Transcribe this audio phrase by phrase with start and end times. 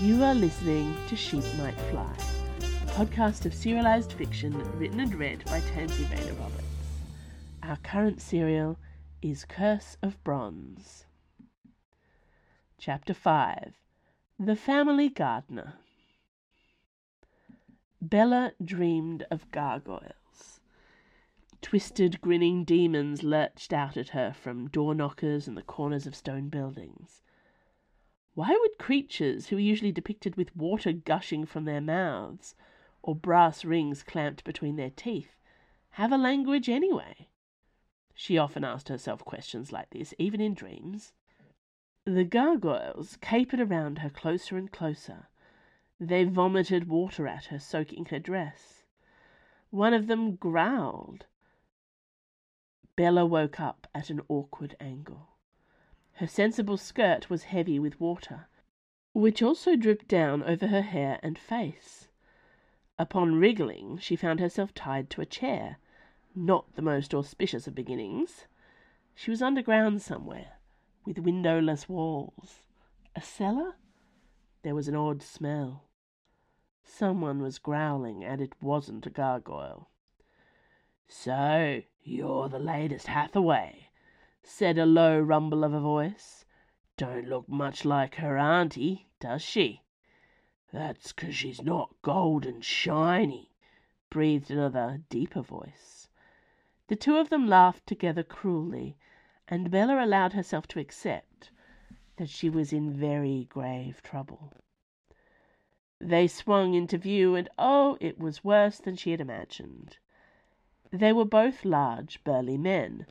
[0.00, 2.16] You are listening to Sheep Might Fly,
[2.60, 6.64] a podcast of serialized fiction written and read by Tansy Rayner Roberts.
[7.62, 8.78] Our current serial
[9.20, 11.04] is Curse of Bronze.
[12.78, 13.74] Chapter 5
[14.38, 15.74] The Family Gardener.
[18.00, 20.60] Bella dreamed of gargoyles.
[21.60, 26.48] Twisted, grinning demons lurched out at her from door knockers and the corners of stone
[26.48, 27.20] buildings.
[28.34, 32.54] Why would creatures who are usually depicted with water gushing from their mouths
[33.02, 35.36] or brass rings clamped between their teeth
[35.94, 37.28] have a language anyway?
[38.14, 41.12] She often asked herself questions like this, even in dreams.
[42.04, 45.26] The gargoyles capered around her closer and closer.
[45.98, 48.84] They vomited water at her, soaking her dress.
[49.70, 51.26] One of them growled.
[52.94, 55.29] Bella woke up at an awkward angle.
[56.20, 58.46] Her sensible skirt was heavy with water,
[59.14, 62.08] which also dripped down over her hair and face.
[62.98, 65.78] Upon wriggling, she found herself tied to a chair.
[66.34, 68.44] Not the most auspicious of beginnings.
[69.14, 70.58] She was underground somewhere,
[71.06, 72.64] with windowless walls.
[73.16, 73.76] A cellar?
[74.60, 75.88] There was an odd smell.
[76.84, 79.88] Someone was growling, and it wasn't a gargoyle.
[81.08, 83.89] So, you're the latest Hathaway,
[84.42, 86.46] said a low rumble of a voice.
[86.96, 89.82] Don't look much like her auntie, does she?
[90.72, 93.52] That's 'cause she's not gold and shiny,
[94.08, 96.08] breathed another, deeper voice.
[96.86, 98.96] The two of them laughed together cruelly,
[99.46, 101.50] and Bella allowed herself to accept
[102.16, 104.54] that she was in very grave trouble.
[105.98, 109.98] They swung into view, and oh, it was worse than she had imagined.
[110.90, 113.06] They were both large, burly men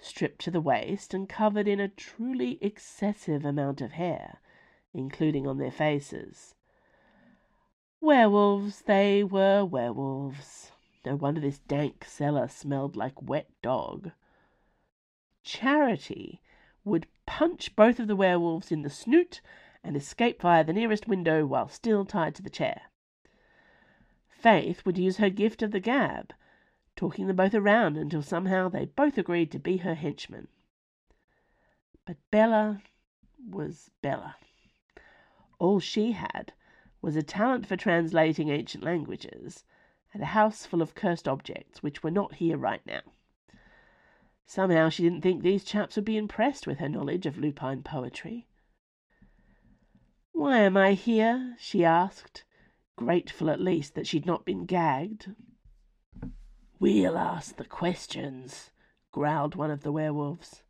[0.00, 4.40] stripped to the waist and covered in a truly excessive amount of hair,
[4.92, 6.54] including on their faces.
[8.00, 10.72] Werewolves, they were werewolves.
[11.04, 14.12] No wonder this dank cellar smelled like wet dog.
[15.42, 16.40] Charity
[16.84, 19.40] would punch both of the werewolves in the snoot
[19.84, 22.82] and escape via the nearest window while still tied to the chair.
[24.28, 26.32] Faith would use her gift of the gab
[27.00, 30.46] talking them both around until somehow they both agreed to be her henchmen.
[32.04, 32.82] But Bella
[33.48, 34.36] was Bella.
[35.58, 36.52] All she had
[37.00, 39.64] was a talent for translating ancient languages
[40.12, 43.00] and a house full of cursed objects which were not here right now.
[44.44, 48.46] Somehow she didn't think these chaps would be impressed with her knowledge of lupine poetry.
[50.32, 51.56] Why am I here?
[51.58, 52.44] she asked,
[52.96, 55.34] grateful at least that she'd not been gagged.
[56.80, 58.70] We'll ask the questions,
[59.12, 60.62] growled one of the werewolves.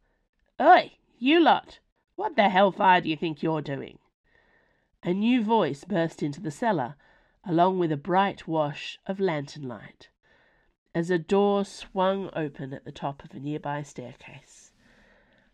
[0.60, 1.78] Oi, you lot!
[2.16, 4.00] What the hellfire do you think you're doing?
[5.04, 6.96] A new voice burst into the cellar,
[7.44, 10.08] along with a bright wash of lantern light,
[10.96, 14.72] as a door swung open at the top of a nearby staircase.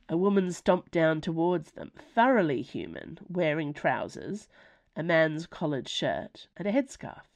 [0.09, 4.49] A woman stomped down towards them, thoroughly human, wearing trousers,
[4.97, 7.27] a man's collared shirt, and a headscarf.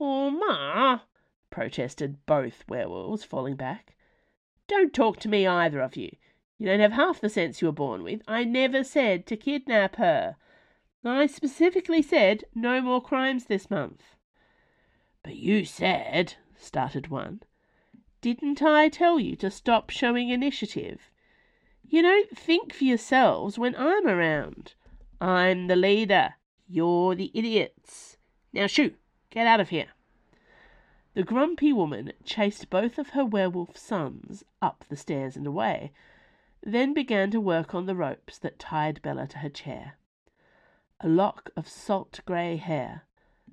[0.00, 1.00] Oh, ma!
[1.56, 3.96] Protested both werewolves, falling back.
[4.68, 6.10] Don't talk to me, either of you.
[6.58, 8.20] You don't have half the sense you were born with.
[8.28, 10.36] I never said to kidnap her.
[11.02, 14.16] I specifically said no more crimes this month.
[15.22, 17.40] But you said, started one.
[18.20, 21.10] Didn't I tell you to stop showing initiative?
[21.88, 24.74] You don't think for yourselves when I'm around.
[25.22, 26.34] I'm the leader.
[26.68, 28.18] You're the idiots.
[28.52, 28.92] Now shoo,
[29.30, 29.88] get out of here.
[31.16, 35.92] The grumpy woman chased both of her werewolf sons up the stairs and away,
[36.62, 39.94] then began to work on the ropes that tied Bella to her chair.
[41.00, 43.06] A lock of salt grey hair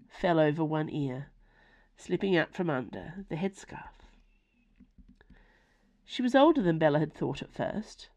[0.09, 1.31] fell over one ear,
[1.95, 4.09] slipping out from under the headscarf.
[6.03, 8.09] She was older than Bella had thought at first.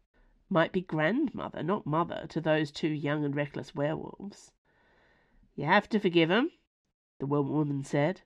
[0.49, 4.51] Might be grandmother, not mother, to those two young and reckless werewolves.
[5.55, 6.51] You have to forgive 'em,
[7.19, 8.23] the woman said.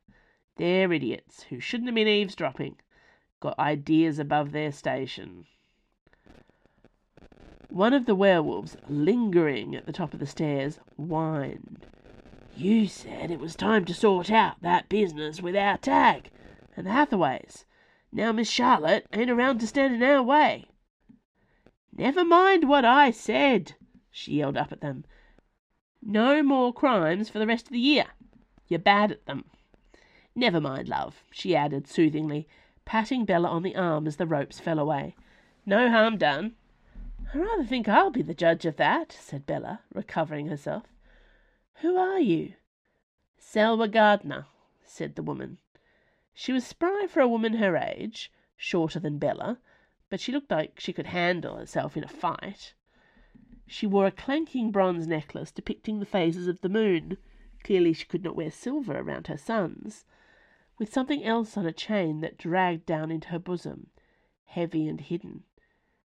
[0.57, 2.77] They're idiots who shouldn't have been eavesdropping.
[3.39, 5.45] Got ideas above their station.
[7.69, 11.85] One of the werewolves, lingering at the top of the stairs, whined.
[12.55, 16.29] You said it was time to sort out that business with our tag
[16.75, 17.65] and the Hathaways.
[18.11, 20.65] Now Miss Charlotte ain't around to stand in our way.
[21.95, 23.75] Never mind what I said,
[24.09, 25.05] she yelled up at them.
[26.01, 28.07] No more crimes for the rest of the year.
[28.67, 29.45] You're bad at them.
[30.33, 32.47] Never mind, love, she added soothingly,
[32.85, 35.15] patting Bella on the arm as the ropes fell away.
[35.65, 36.55] No harm done.
[37.33, 40.85] I rather think I'll be the judge of that, said Bella, recovering herself.
[41.81, 42.53] Who are you?
[43.37, 44.45] Selwa Gardner,
[44.83, 45.57] said the woman.
[46.33, 49.59] She was spry for a woman her age, shorter than Bella,
[50.09, 52.73] but she looked like she could handle herself in a fight.
[53.67, 57.17] She wore a clanking bronze necklace depicting the phases of the moon.
[57.63, 60.05] Clearly she could not wear silver around her sons,
[60.81, 63.85] with something else on a chain that dragged down into her bosom,
[64.45, 65.43] heavy and hidden.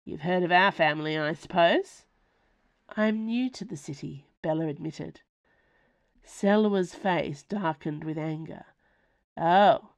[0.05, 2.05] You've heard of our family, I suppose?
[2.97, 5.23] I'm new to the city, Bella admitted.
[6.23, 8.65] Selwa's face darkened with anger.
[9.37, 9.89] Oh,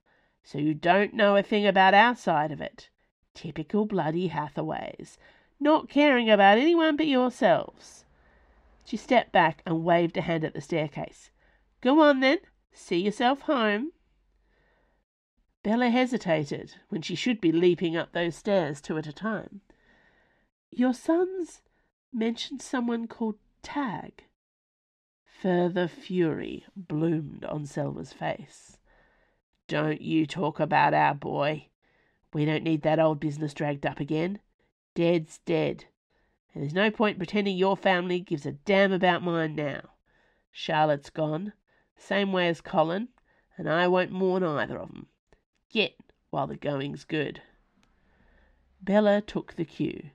[0.43, 2.89] so you don't know a thing about our side of it.
[3.35, 5.19] Typical bloody Hathaways,
[5.61, 8.07] not caring about anyone but yourselves.
[8.87, 11.31] She stepped back and waved a hand at the staircase.
[11.83, 12.39] Go on then,
[12.73, 13.93] see yourself home.
[15.63, 19.61] Bella hesitated when she should be leaping up those stairs two at a time.
[20.71, 21.63] Your sons
[22.13, 24.25] mentioned someone called Tag.
[25.41, 28.79] Further fury bloomed on Selwa's face.
[29.69, 31.69] Don't you talk about our boy.
[32.33, 34.41] We don't need that old business dragged up again.
[34.95, 35.85] Dead's dead.
[36.53, 39.91] And there's no point pretending your family gives a damn about mine now.
[40.51, 41.53] Charlotte's gone,
[41.97, 43.09] same way as Colin,
[43.57, 45.07] and I won't mourn either of 'em.
[45.73, 45.99] Get
[46.29, 47.41] while the going's good.
[48.83, 50.11] Bella took the cue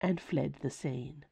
[0.00, 1.24] and fled the scene.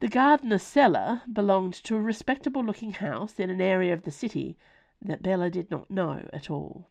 [0.00, 4.58] The gardener's cellar belonged to a respectable looking house in an area of the city
[5.00, 6.90] that Bella did not know at all.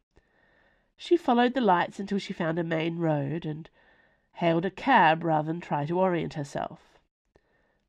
[0.95, 3.69] She followed the lights until she found a main road and
[4.33, 6.97] hailed a cab rather than try to orient herself.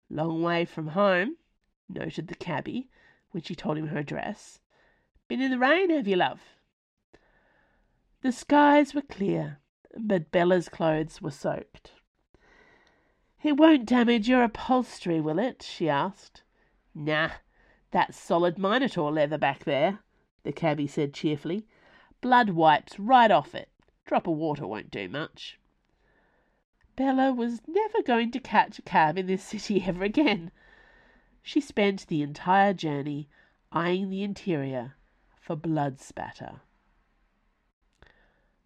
[0.08, 1.37] Long way from home,
[1.88, 2.91] noted the cabby
[3.31, 4.58] when she told him her address.
[5.31, 6.41] Been in the rain, have you, love?
[8.23, 9.61] The skies were clear,
[9.97, 11.93] but Bella's clothes were soaked.
[13.41, 15.62] It won't damage your upholstery, will it?
[15.62, 16.43] she asked.
[16.97, 17.31] Nah,
[17.93, 20.00] that's solid Minotaur leather back there
[20.43, 21.65] the cabby said cheerfully.
[22.21, 23.69] Blood wipes right off it.
[24.06, 25.61] Drop of water won't do much.
[26.97, 30.50] Bella was never going to catch a cab in this city ever again.
[31.41, 33.29] She spent the entire journey
[33.71, 34.97] eyeing the interior
[35.50, 36.61] for blood spatter.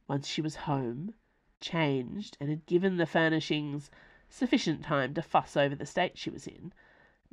[0.06, 1.14] Once she was home,
[1.58, 3.90] changed, and had given the furnishings
[4.28, 6.74] sufficient time to fuss over the state she was in,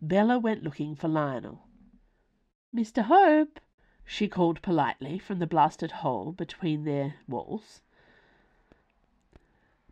[0.01, 1.67] Bella went looking for Lionel.
[2.73, 3.03] Mr.
[3.03, 3.59] Hope,
[4.05, 7.81] she called politely from the blasted hole between their walls.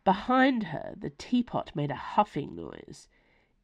[0.06, 3.10] Behind her, the teapot made a huffing noise.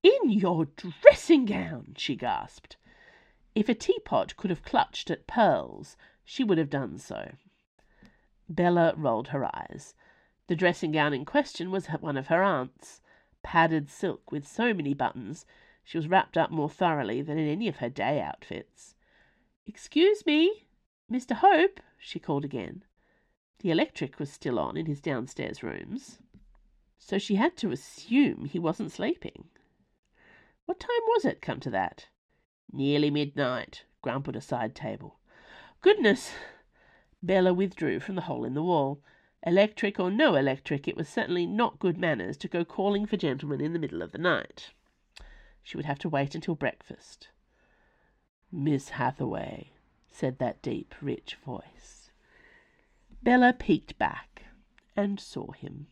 [0.04, 2.76] In your dressing gown, she gasped.
[3.56, 7.36] If a teapot could have clutched at pearls, she would have done so.
[8.50, 9.96] Bella rolled her eyes.
[10.48, 13.02] The dressing gown in question was one of her aunt's,
[13.42, 15.46] padded silk with so many buttons
[15.86, 18.96] she was wrapped up more thoroughly than in any of her day outfits.
[19.66, 20.68] Excuse me,
[21.10, 21.36] Mr.
[21.36, 22.84] Hope, she called again.
[23.60, 26.20] The electric was still on in his downstairs rooms,
[26.98, 29.50] so she had to assume he wasn't sleeping.
[30.66, 32.08] What time was it, come to that?
[32.72, 35.20] Nearly midnight, grumbled a side table.
[35.82, 36.34] Goodness!
[37.22, 39.02] Bella withdrew from the hole in the wall.
[39.46, 43.62] Electric or no electric, it was certainly not good manners to go calling for gentlemen
[43.62, 44.72] in the middle of the night.
[45.62, 47.30] She would have to wait until breakfast.
[48.52, 49.74] Miss Hathaway,
[50.12, 52.10] said that deep, rich voice.
[53.22, 54.46] Bella peeked back
[54.96, 55.88] and saw him.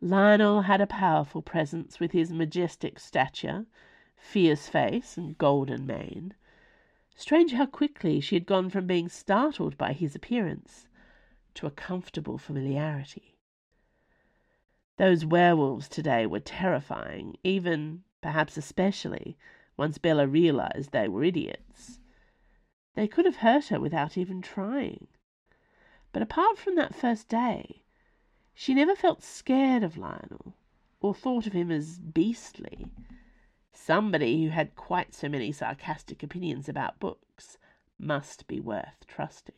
[0.00, 3.66] Lionel had a powerful presence with his majestic stature,
[4.24, 6.34] fierce face, and golden mane.
[7.14, 10.88] Strange how quickly she had gone from being startled by his appearance
[11.52, 13.36] to a comfortable familiarity.
[14.96, 19.36] Those werewolves today were terrifying, even, perhaps especially,
[19.76, 22.00] once Bella realized they were idiots.
[22.94, 25.06] They could have hurt her without even trying.
[26.12, 27.82] But apart from that first day,
[28.54, 30.54] she never felt scared of Lionel
[31.00, 32.86] or thought of him as beastly.
[33.76, 37.58] Somebody who had quite so many sarcastic opinions about books
[37.98, 39.56] must be worth trusting.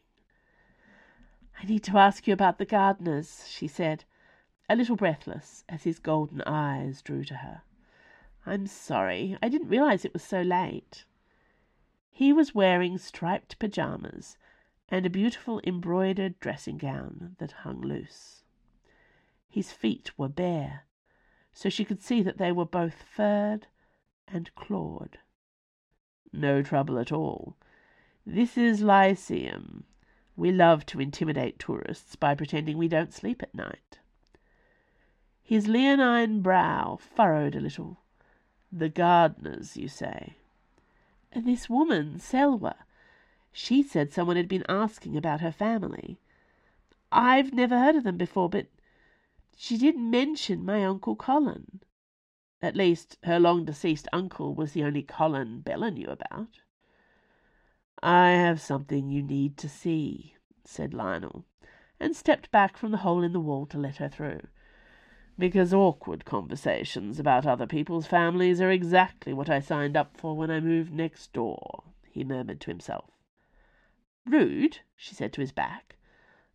[1.63, 4.05] I need to ask you about the gardeners, she said,
[4.69, 7.63] a little breathless as his golden eyes drew to her.
[8.47, 9.37] I'm sorry.
[9.43, 11.05] I didn't realize it was so late.
[12.11, 14.39] He was wearing striped pajamas
[14.89, 18.45] and a beautiful embroidered dressing gown that hung loose.
[19.49, 20.87] His feet were bare,
[21.53, 23.67] so she could see that they were both furred
[24.29, 25.19] and clawed.
[26.33, 27.57] No trouble at all.
[28.25, 29.85] This is Lyceum.
[30.37, 33.99] We love to intimidate tourists by pretending we don't sleep at night.
[35.43, 37.99] His leonine brow furrowed a little
[38.73, 40.37] The gardeners, you say?
[41.35, 42.75] This woman, Selwa.
[43.53, 46.19] She said someone had been asking about her family.
[47.13, 48.67] I've never heard of them before, but
[49.57, 51.81] she did mention my Uncle Colin.
[52.63, 56.61] At least, her long deceased uncle was the only Colin Bella knew about.
[58.03, 61.45] I have something you need to see, said Lionel,
[62.01, 64.41] and stepped back from the hole in the wall to let her through.
[65.39, 70.51] Because awkward conversations about other people's families are exactly what I signed up for when
[70.51, 73.11] I moved next door, he murmured to himself.
[74.25, 75.97] Rude, she said to his back.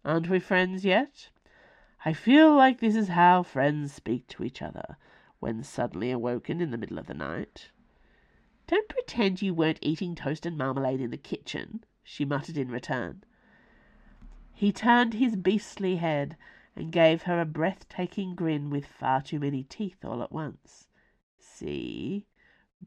[0.04, 1.30] Aren't we friends yet?
[2.04, 4.98] I feel like this is how friends speak to each other
[5.42, 7.72] when suddenly awoken in the middle of the night.
[8.68, 13.24] Don't pretend you weren't eating toast and marmalade in the kitchen, she muttered in return.
[14.54, 16.38] He turned his beastly head
[16.76, 20.88] and gave her a breathtaking grin with far too many teeth all at once.
[21.40, 22.28] See?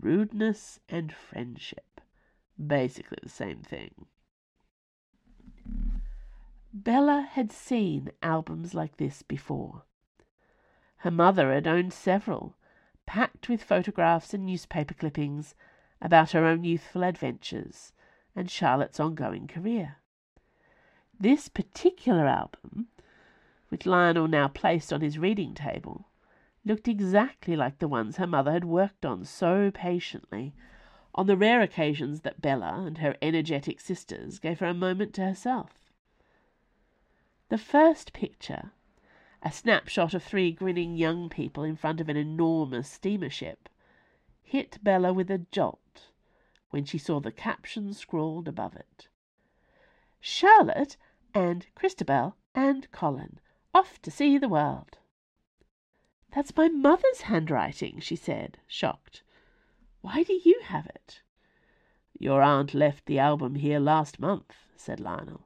[0.00, 2.00] Rudeness and friendship.
[2.64, 4.06] Basically the same thing.
[6.72, 9.82] Bella had seen albums like this before.
[11.04, 12.56] Her mother had owned several,
[13.04, 15.54] packed with photographs and newspaper clippings
[16.00, 17.92] about her own youthful adventures
[18.34, 19.96] and Charlotte's ongoing career.
[21.20, 22.88] This particular album,
[23.68, 26.08] which Lionel now placed on his reading table,
[26.64, 30.54] looked exactly like the ones her mother had worked on so patiently
[31.14, 35.26] on the rare occasions that Bella and her energetic sisters gave her a moment to
[35.26, 35.90] herself.
[37.50, 38.72] The first picture,
[39.44, 43.68] a snapshot of three grinning young people in front of an enormous steamer ship,
[44.42, 46.08] hit Bella with a jolt
[46.70, 49.08] when she saw the caption scrawled above it.
[50.18, 50.96] Charlotte
[51.34, 53.38] and Christabel and Colin
[53.74, 54.98] off to see the world.
[56.34, 59.22] That's my mother's handwriting, she said, shocked.
[60.00, 61.20] Why do you have it?
[62.18, 65.43] Your aunt left the album here last month, said Lionel.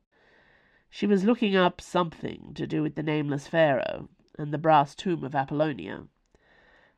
[0.91, 5.23] She was looking up something to do with the nameless pharaoh and the brass tomb
[5.23, 6.09] of Apollonia.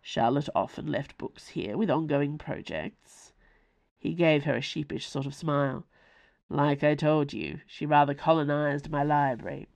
[0.00, 3.32] Charlotte often left books here with ongoing projects.
[3.98, 5.86] He gave her a sheepish sort of smile.
[6.48, 9.68] Like I told you, she rather colonized my library.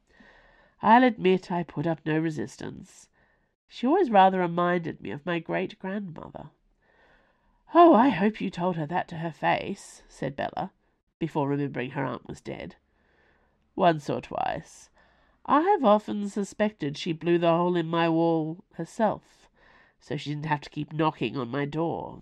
[0.80, 3.08] I'll admit I put up no resistance.
[3.68, 6.50] She always rather reminded me of my great grandmother.
[7.74, 10.72] Oh, I hope you told her that to her face, said Bella,
[11.18, 12.76] before remembering her aunt was dead.
[13.76, 14.90] Once or twice.
[15.46, 19.44] I've often suspected she blew the hole in my wall herself
[20.04, 22.20] so she didn't have to keep knocking on my door.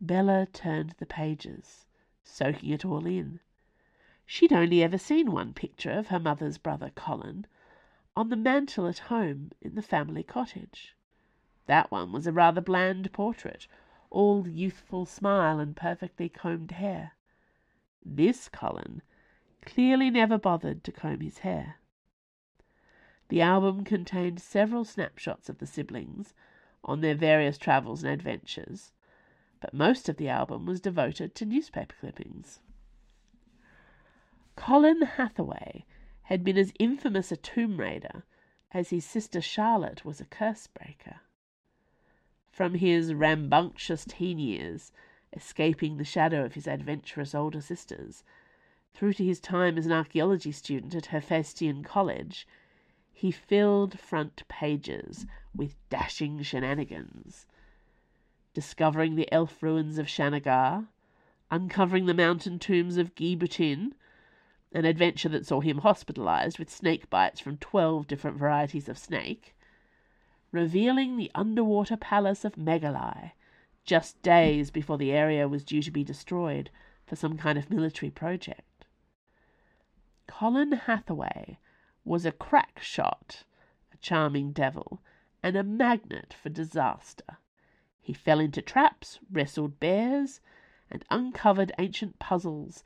[0.00, 1.86] Bella turned the pages,
[2.24, 3.38] soaking it all in.
[4.26, 7.46] She'd only ever seen one picture of her mother's brother Colin
[8.16, 10.96] on the mantel at home in the family cottage.
[11.66, 13.68] That one was a rather bland portrait,
[14.10, 17.12] all youthful smile and perfectly combed hair.
[18.04, 19.02] This Colin
[19.64, 21.76] clearly never bothered to comb his hair.
[23.28, 26.34] The album contained several snapshots of the siblings
[26.82, 28.92] on their various travels and adventures,
[29.60, 32.60] but most of the album was devoted to newspaper clippings.
[34.56, 35.84] Colin Hathaway
[36.24, 38.24] had been as infamous a tomb raider
[38.72, 41.20] as his sister Charlotte was a curse breaker.
[42.50, 44.92] From his rambunctious teen years,
[45.32, 48.24] escaping the shadow of his adventurous older sisters,
[48.94, 52.46] through to his time as an archaeology student at Hephaestion College,
[53.12, 57.46] he filled front pages with dashing shenanigans.
[58.54, 60.88] Discovering the elf ruins of Shanagar,
[61.50, 63.92] uncovering the mountain tombs of Ghibutin,
[64.72, 69.54] an adventure that saw him hospitalized with snake bites from twelve different varieties of snake,
[70.52, 73.32] revealing the underwater palace of Megalai,
[73.84, 76.70] just days before the area was due to be destroyed
[77.06, 78.62] for some kind of military project.
[80.40, 81.58] Colin Hathaway
[82.02, 83.44] was a crack shot,
[83.92, 85.02] a charming devil,
[85.42, 87.36] and a magnet for disaster.
[88.00, 90.40] He fell into traps, wrestled bears,
[90.90, 92.82] and uncovered ancient puzzles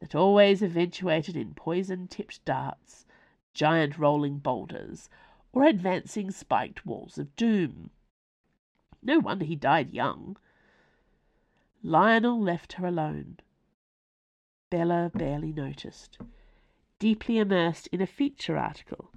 [0.00, 3.06] that always eventuated in poison tipped darts,
[3.54, 5.08] giant rolling boulders,
[5.50, 7.88] or advancing spiked walls of doom.
[9.00, 10.36] No wonder he died young.
[11.82, 13.38] Lionel left her alone.
[14.68, 16.18] Bella barely noticed
[16.98, 19.12] deeply immersed in a feature article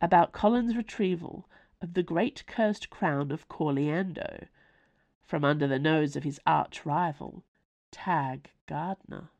[0.00, 1.48] about Colin's retrieval
[1.80, 4.46] of the great cursed crown of Corleando
[5.24, 7.44] from under the nose of his arch rival,
[7.90, 9.30] Tag Gardner.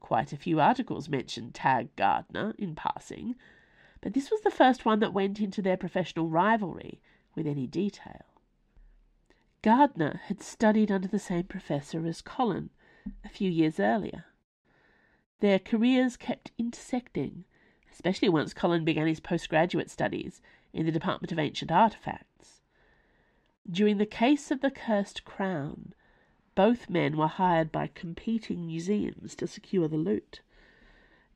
[0.00, 3.34] Quite a few articles mentioned Tag Gardner in passing,
[4.00, 7.00] but this was the first one that went into their professional rivalry
[7.34, 8.24] with any detail.
[9.62, 12.70] Gardner had studied under the same professor as Colin
[13.24, 14.24] a few years earlier.
[15.42, 17.46] Their careers kept intersecting,
[17.90, 20.40] especially once Colin began his postgraduate studies
[20.72, 22.62] in the Department of Ancient Artifacts.
[23.68, 25.94] During the case of the Cursed Crown,
[26.54, 30.42] both men were hired by competing museums to secure the loot.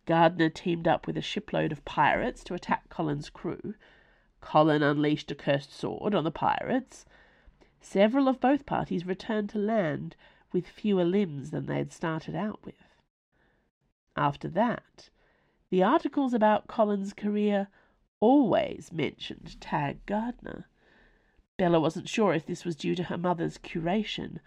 [0.04, 3.74] Gardner teamed up with a shipload of pirates to attack Colin's crew.
[4.40, 7.06] Colin unleashed a cursed sword on the pirates.
[7.80, 10.14] Several of both parties returned to land
[10.52, 12.85] with fewer limbs than they had started out with.
[14.16, 15.10] After that,
[15.68, 17.68] the articles about Colin's career
[18.18, 20.68] always mentioned Tag Gardner.
[21.58, 24.38] Bella wasn't sure if this was due to her mother's curation,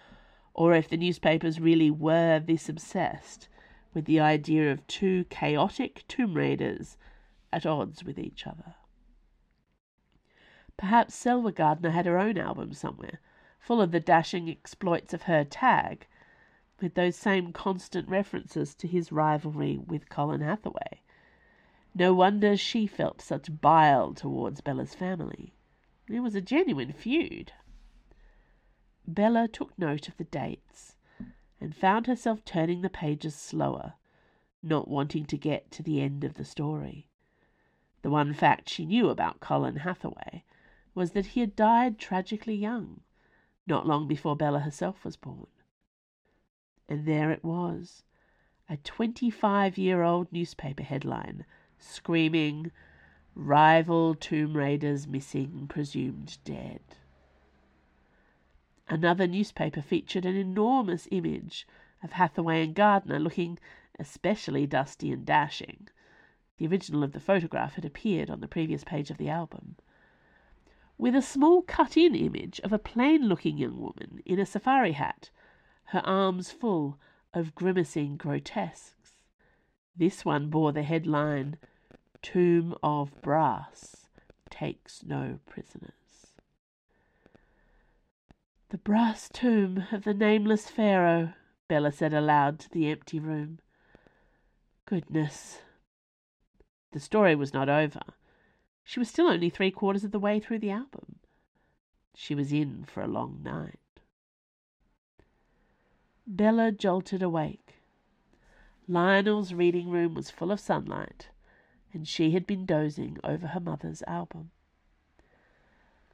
[0.53, 3.47] or if the newspapers really were this obsessed
[3.93, 6.97] with the idea of two chaotic tomb raiders
[7.53, 8.75] at odds with each other.
[10.77, 13.19] Perhaps Selma Gardner had her own album somewhere,
[13.59, 16.07] full of the dashing exploits of her tag,
[16.81, 21.01] with those same constant references to his rivalry with Colin Hathaway.
[21.95, 25.53] No wonder she felt such bile towards Bella's family.
[26.07, 27.51] It was a genuine feud.
[29.07, 30.95] Bella took note of the dates
[31.59, 33.93] and found herself turning the pages slower,
[34.63, 37.07] not wanting to get to the end of the story.
[38.01, 40.43] The one fact she knew about Colin Hathaway
[40.95, 43.01] was that he had died tragically young,
[43.67, 45.47] not long before Bella herself was born.
[46.89, 48.03] And there it was,
[48.67, 51.45] a 25 year old newspaper headline
[51.77, 52.71] screaming,
[53.35, 56.81] Rival tomb raiders missing, presumed dead.
[58.87, 61.67] Another newspaper featured an enormous image
[62.01, 63.59] of Hathaway and Gardner looking
[63.99, 65.89] especially dusty and dashing.
[66.57, 69.75] The original of the photograph had appeared on the previous page of the album.
[70.97, 74.93] With a small cut in image of a plain looking young woman in a safari
[74.93, 75.29] hat
[75.89, 76.99] her arms full
[77.33, 79.17] of grimacing grotesques.
[79.95, 81.57] This one bore the headline
[82.21, 84.07] Tomb of Brass
[84.49, 85.93] Takes No Prisoners.
[88.69, 91.33] The brass tomb of the nameless Pharaoh,
[91.67, 93.59] Bella said aloud to the empty room.
[94.85, 95.59] Goodness.
[96.91, 98.01] The story was not over.
[98.83, 101.17] She was still only three quarters of the way through the album.
[102.15, 103.79] She was in for a long night.
[106.31, 107.81] Bella jolted awake.
[108.87, 111.31] Lionel's reading room was full of sunlight,
[111.91, 114.51] and she had been dozing over her mother's album.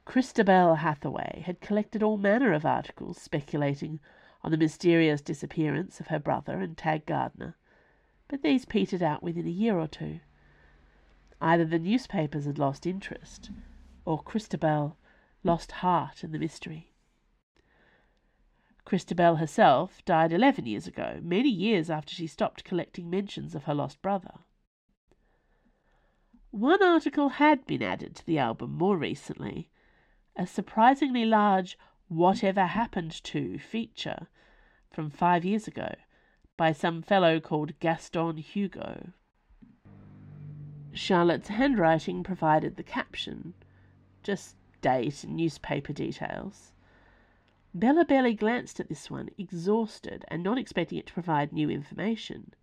[0.06, 4.00] Christabel Hathaway had collected all manner of articles speculating
[4.42, 7.54] on the mysterious disappearance of her brother and Tag Gardner,
[8.26, 10.20] but these petered out within a year or two.
[11.42, 13.50] Either the newspapers had lost interest,
[14.06, 14.96] or Christabel
[15.44, 16.94] lost heart in the mystery.
[18.86, 23.74] Christabel herself died eleven years ago, many years after she stopped collecting mentions of her
[23.74, 24.38] lost brother.
[26.52, 29.70] One article had been added to the album more recently,
[30.36, 34.28] a surprisingly large Whatever Happened To feature
[34.92, 35.96] from five years ago
[36.56, 39.08] by some fellow called Gaston Hugo.
[40.92, 43.52] Charlotte's handwriting provided the caption,
[44.22, 46.72] just date and newspaper details.
[47.78, 52.54] Bella barely glanced at this one, exhausted and not expecting it to provide new information.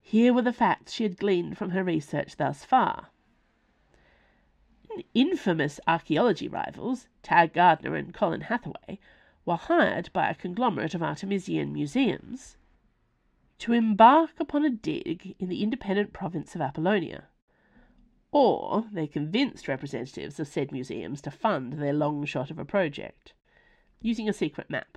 [0.00, 3.08] Here were the facts she had gleaned from her research thus far.
[5.12, 9.00] Infamous archaeology rivals, Tag Gardner and Colin Hathaway,
[9.44, 12.56] were hired by a conglomerate of Artemisian museums
[13.58, 17.26] to embark upon a dig in the independent province of Apollonia.
[18.32, 23.34] Or they convinced representatives of said museums to fund their long shot of a project,
[24.00, 24.96] using a secret map.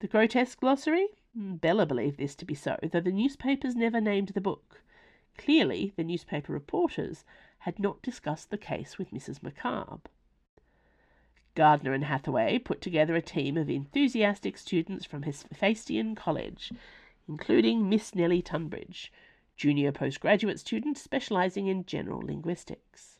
[0.00, 1.08] The grotesque glossary?
[1.34, 4.82] Hmm, Bella believed this to be so, though the newspapers never named the book.
[5.38, 7.24] Clearly, the newspaper reporters
[7.60, 9.40] had not discussed the case with Mrs.
[9.40, 10.02] McCabe.
[11.54, 16.72] Gardner and Hathaway put together a team of enthusiastic students from Hephaestion College,
[17.26, 19.10] including Miss Nellie Tunbridge,
[19.58, 23.18] junior postgraduate student specializing in general linguistics.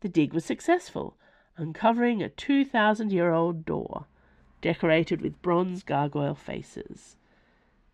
[0.00, 1.18] The dig was successful,
[1.58, 4.06] uncovering a 2,000 year old door
[4.62, 7.16] decorated with bronze gargoyle faces.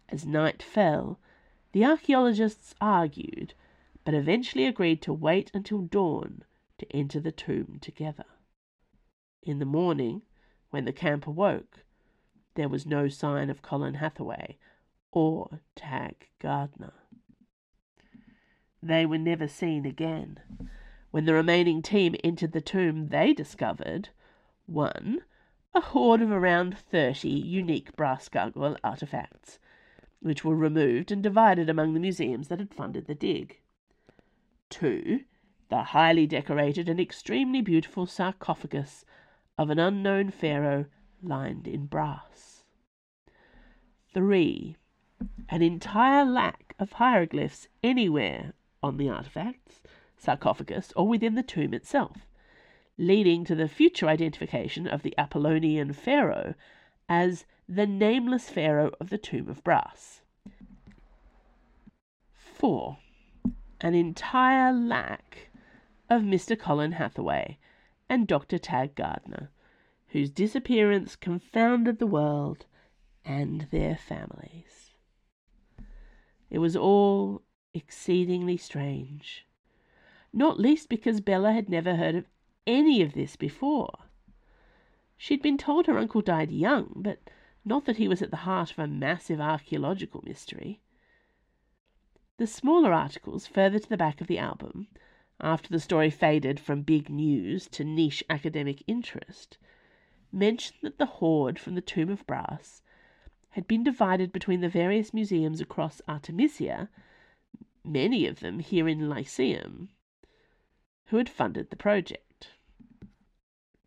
[0.08, 1.18] As night fell,
[1.72, 3.54] the archaeologists argued,
[4.04, 6.44] but eventually agreed to wait until dawn
[6.78, 8.26] to enter the tomb together.
[9.42, 10.22] In the morning,
[10.70, 11.84] when the camp awoke,
[12.54, 14.56] there was no sign of Colin Hathaway
[15.10, 16.92] or Tag Gardner.
[18.82, 20.40] They were never seen again.
[21.10, 24.08] When the remaining team entered the tomb, they discovered
[24.64, 25.20] One,
[25.74, 29.58] a hoard of around 30 unique brass gargoyle artifacts,
[30.20, 33.60] which were removed and divided among the museums that had funded the dig.
[34.70, 35.24] Two,
[35.68, 39.04] the highly decorated and extremely beautiful sarcophagus
[39.58, 40.86] of an unknown pharaoh
[41.22, 42.64] lined in brass.
[44.14, 44.76] Three,
[45.50, 49.82] an entire lack of hieroglyphs anywhere on the artifacts,
[50.16, 52.26] sarcophagus, or within the tomb itself,
[52.98, 56.54] leading to the future identification of the Apollonian pharaoh
[57.08, 60.22] as the nameless pharaoh of the tomb of brass.
[62.34, 62.98] 4.
[63.80, 65.50] An entire lack
[66.10, 66.58] of Mr.
[66.58, 67.58] Colin Hathaway
[68.08, 68.58] and Dr.
[68.58, 69.50] Tag Gardner,
[70.08, 72.66] whose disappearance confounded the world
[73.24, 74.90] and their families.
[76.50, 77.42] It was all
[77.74, 79.46] exceedingly strange,
[80.32, 82.26] not least because Bella had never heard of
[82.66, 84.06] any of this before.
[85.16, 87.18] She'd been told her uncle died young, but
[87.64, 90.80] not that he was at the heart of a massive archaeological mystery.
[92.38, 94.88] The smaller articles further to the back of the album,
[95.40, 99.58] after the story faded from big news to niche academic interest,
[100.32, 102.82] mentioned that the hoard from the Tomb of Brass
[103.50, 106.88] had been divided between the various museums across Artemisia,
[107.84, 109.90] many of them here in Lyceum,
[111.06, 112.52] who had funded the project.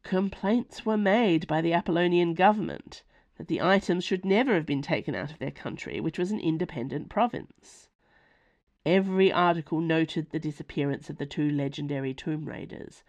[0.03, 3.03] Complaints were made by the Apollonian government
[3.37, 6.39] that the items should never have been taken out of their country, which was an
[6.39, 7.89] independent province.
[8.85, 13.03] Every article noted the disappearance of the two legendary tomb raiders,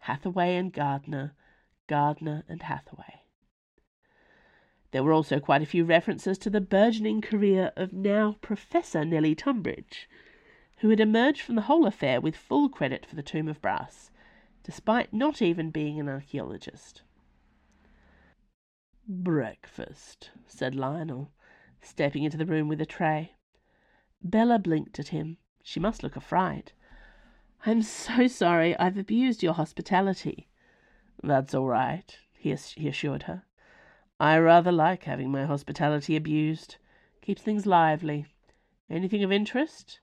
[0.00, 1.34] Hathaway and Gardner,
[1.86, 3.22] Gardner and Hathaway.
[4.90, 9.36] There were also quite a few references to the burgeoning career of now Professor Nellie
[9.36, 10.08] Tunbridge,
[10.80, 14.10] who had emerged from the whole affair with full credit for the Tomb of Brass,
[14.64, 17.02] despite not even being an archaeologist.
[19.06, 21.32] Breakfast, said Lionel,
[21.82, 23.34] stepping into the room with a tray.
[24.22, 25.36] Bella blinked at him.
[25.62, 26.72] She must look affrighted.
[27.66, 30.48] I'm so sorry I've abused your hospitality.
[31.22, 33.42] That's all right, he, he assured her.
[34.18, 36.76] I rather like having my hospitality abused.
[37.20, 38.24] Keeps things lively.
[38.88, 40.00] Anything of interest?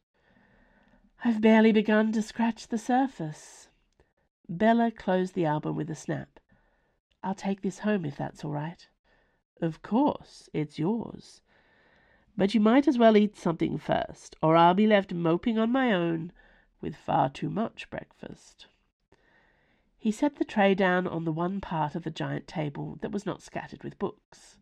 [1.26, 3.70] I've barely begun to scratch the surface.
[4.48, 6.40] Bella closed the album with a snap.
[7.24, 8.88] I'll take this home if that's all right.
[9.60, 11.42] Of course, it's yours.
[12.38, 15.92] But you might as well eat something first, or I'll be left moping on my
[15.92, 16.32] own
[16.82, 18.68] with far too much breakfast.
[19.98, 23.26] He set the tray down on the one part of the giant table that was
[23.26, 24.60] not scattered with books.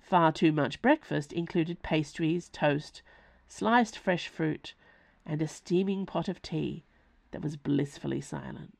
[0.00, 3.02] Far too much breakfast included pastries, toast,
[3.48, 4.74] sliced fresh fruit,
[5.28, 6.84] and a steaming pot of tea
[7.30, 8.78] that was blissfully silent.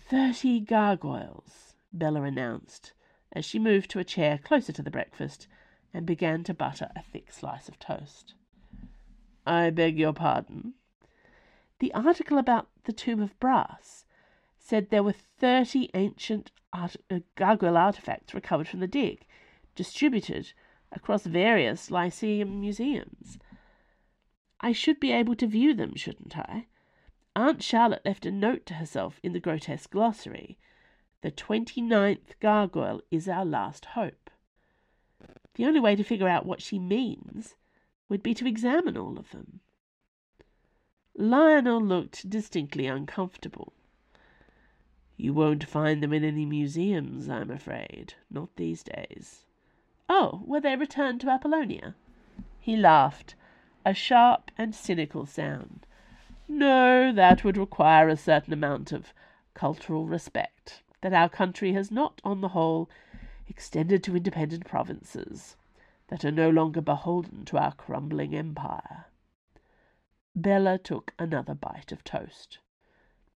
[0.00, 2.94] Thirty gargoyles, Bella announced,
[3.32, 5.46] as she moved to a chair closer to the breakfast
[5.92, 8.34] and began to butter a thick slice of toast.
[9.46, 10.74] I beg your pardon?
[11.78, 14.04] The article about the Tomb of Brass
[14.58, 19.26] said there were 30 ancient art- uh, gargoyle artifacts recovered from the dig,
[19.74, 20.52] distributed
[20.92, 23.38] across various Lyceum museums.
[24.60, 26.66] I should be able to view them, shouldn't I?
[27.34, 30.58] Aunt Charlotte left a note to herself in the grotesque glossary.
[31.22, 34.30] The twenty-ninth gargoyle is our last hope.
[35.54, 37.54] The only way to figure out what she means
[38.08, 39.60] would be to examine all of them.
[41.16, 43.72] Lionel looked distinctly uncomfortable.
[45.16, 48.14] You won't find them in any museums, I'm afraid.
[48.30, 49.44] Not these days.
[50.08, 51.94] Oh, were they returned to Apollonia?
[52.58, 53.34] He laughed,
[53.84, 55.86] a sharp and cynical sound.
[56.48, 59.14] No, that would require a certain amount of
[59.54, 62.90] cultural respect that our country has not, on the whole,
[63.48, 65.56] extended to independent provinces
[66.08, 69.06] that are no longer beholden to our crumbling empire.
[70.34, 72.58] Bella took another bite of toast.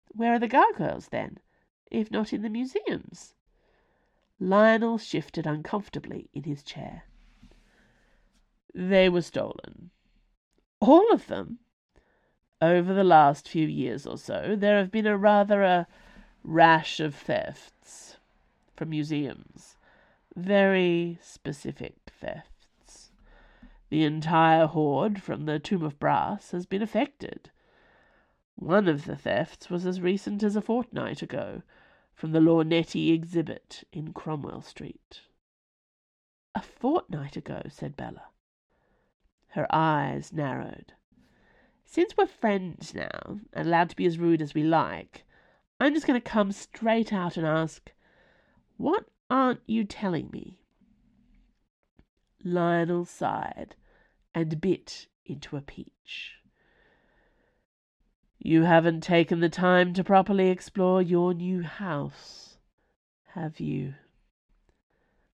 [0.09, 1.39] Where are the gargoyles, then,
[1.91, 3.35] if not in the museums?
[4.39, 7.05] Lionel shifted uncomfortably in his chair.
[8.75, 9.91] They were stolen.
[10.87, 11.61] All of them?
[12.61, 15.87] Over the last few years or so, there have been a rather a
[16.43, 18.19] rash of thefts
[18.77, 19.79] from museums.
[20.37, 23.13] Very specific thefts.
[23.89, 27.51] The entire hoard from the Tomb of Brass has been affected.
[28.55, 31.63] One of the thefts was as recent as a fortnight ago,
[32.13, 35.23] from the Lornetti exhibit in Cromwell Street.
[36.55, 38.25] A fortnight ago, said Bella.
[39.55, 40.95] Her eyes narrowed.
[41.85, 45.23] Since we're friends now, and allowed to be as rude as we like,
[45.79, 47.93] I'm just going to come straight out and ask,
[48.79, 50.59] what aren't you telling me?
[52.43, 53.77] Lionel sighed
[54.35, 56.41] and bit into a peach.
[58.41, 62.59] You haven't taken the time to properly explore your new house,
[63.35, 63.95] have you?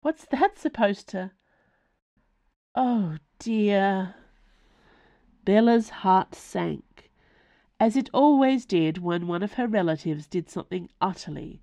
[0.03, 1.33] What's that supposed to?
[2.75, 4.17] Oh dear.
[5.45, 7.11] Bella's heart sank,
[7.79, 11.63] as it always did when one of her relatives did something utterly,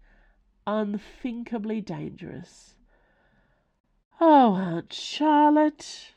[0.66, 2.76] unthinkably dangerous.
[4.20, 6.14] Oh, Aunt Charlotte,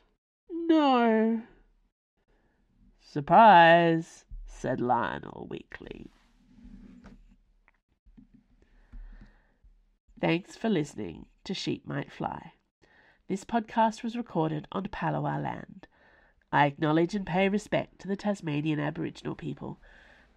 [0.49, 1.41] no.
[3.01, 6.11] Surprise, said Lionel weakly.
[10.21, 12.54] Thanks for listening to Sheep Might Fly.
[13.27, 15.87] This podcast was recorded on Palawa land.
[16.51, 19.79] I acknowledge and pay respect to the Tasmanian Aboriginal people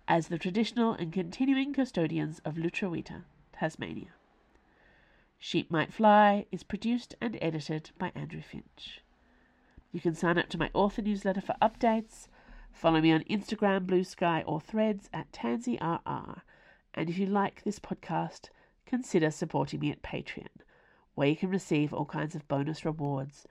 [0.06, 4.12] as the traditional and continuing custodians of Lutruwita, Tasmania.
[5.38, 9.02] Sheep Might Fly is produced and edited by Andrew Finch.
[9.92, 12.28] You can sign up to my author newsletter for updates
[12.72, 16.42] Follow me on Instagram, Bluesky, or Threads at TansyRR.
[16.94, 18.50] And if you like this podcast,
[18.86, 20.46] consider supporting me at Patreon,
[21.18, 23.44] where you can receive all kinds of bonus rewards,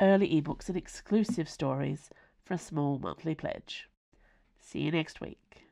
[0.00, 2.08] early ebooks, and exclusive stories
[2.42, 3.90] for a small monthly pledge.
[4.58, 5.68] See you next week.